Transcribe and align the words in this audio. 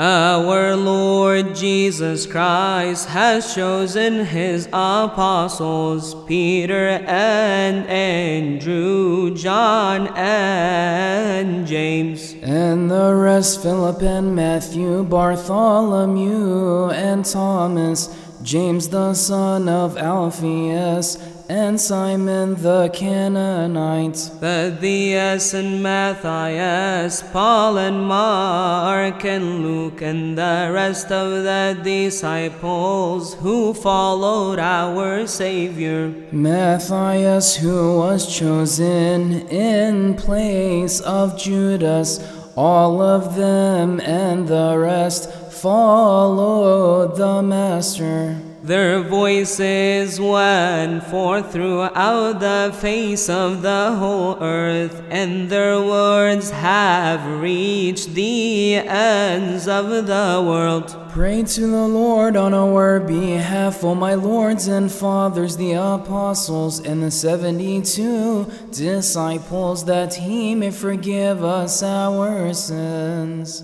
Our 0.00 0.76
Lord 0.76 1.56
Jesus 1.56 2.24
Christ 2.24 3.08
has 3.08 3.52
chosen 3.52 4.24
his 4.26 4.68
apostles, 4.68 6.14
Peter 6.24 7.02
and 7.04 7.84
Andrew, 7.88 9.34
John 9.34 10.06
and 10.16 11.66
James, 11.66 12.36
And 12.42 12.88
the 12.88 13.12
rest 13.12 13.60
Philip 13.60 14.00
and 14.02 14.36
Matthew, 14.36 15.02
Bartholomew 15.02 16.90
and 16.90 17.24
Thomas, 17.24 18.16
James 18.40 18.90
the 18.90 19.14
son 19.14 19.68
of 19.68 19.98
Alphaeus, 19.98 21.16
and 21.48 21.80
Simon 21.80 22.54
the 22.56 22.90
Canaanite. 22.92 24.16
Thaddeus 24.16 25.54
and 25.54 25.82
Matthias, 25.82 27.22
Paul 27.32 27.78
and 27.78 28.06
Mark 28.06 29.24
and 29.24 29.62
Luke, 29.62 30.02
and 30.02 30.36
the 30.36 30.70
rest 30.72 31.10
of 31.10 31.44
the 31.44 31.78
disciples 31.82 33.34
who 33.34 33.72
followed 33.72 34.58
our 34.58 35.26
Savior. 35.26 36.12
Matthias, 36.32 37.56
who 37.56 37.96
was 37.96 38.26
chosen 38.26 39.48
in 39.48 40.14
place 40.16 41.00
of 41.00 41.38
Judas, 41.38 42.20
all 42.56 43.00
of 43.00 43.36
them 43.36 44.00
and 44.00 44.46
the 44.48 44.76
rest 44.76 45.32
followed 45.52 47.16
the 47.16 47.42
Master. 47.42 48.47
Their 48.62 49.02
voices 49.02 50.20
went 50.20 51.04
forth 51.04 51.52
throughout 51.52 52.40
the 52.40 52.74
face 52.76 53.28
of 53.28 53.62
the 53.62 53.94
whole 53.96 54.36
earth, 54.42 55.00
and 55.10 55.48
their 55.48 55.80
words 55.80 56.50
have 56.50 57.40
reached 57.40 58.14
the 58.14 58.74
ends 58.74 59.68
of 59.68 59.88
the 59.88 60.42
world. 60.44 60.94
Pray 61.10 61.44
to 61.44 61.60
the 61.60 61.86
Lord 61.86 62.36
on 62.36 62.52
our 62.52 62.98
behalf, 62.98 63.84
O 63.84 63.94
my 63.94 64.14
lords 64.14 64.66
and 64.66 64.90
fathers, 64.90 65.56
the 65.56 65.72
apostles, 65.72 66.80
and 66.80 67.02
the 67.02 67.12
seventy 67.12 67.80
two 67.80 68.50
disciples, 68.72 69.84
that 69.84 70.14
he 70.14 70.54
may 70.56 70.72
forgive 70.72 71.44
us 71.44 71.82
our 71.82 72.52
sins. 72.52 73.62